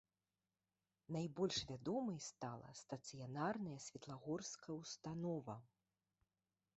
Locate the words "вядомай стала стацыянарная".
1.71-3.77